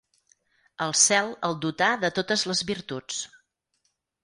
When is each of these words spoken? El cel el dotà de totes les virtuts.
El 0.85 0.95
cel 1.01 1.29
el 1.51 1.59
dotà 1.67 1.91
de 2.05 2.11
totes 2.17 2.47
les 2.53 2.65
virtuts. 2.73 3.23